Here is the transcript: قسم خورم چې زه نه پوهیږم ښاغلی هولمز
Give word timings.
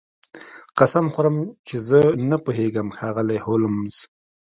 قسم 0.79 1.05
خورم 1.13 1.37
چې 1.67 1.75
زه 1.87 1.99
نه 2.29 2.37
پوهیږم 2.43 2.87
ښاغلی 2.97 3.39
هولمز 3.45 3.95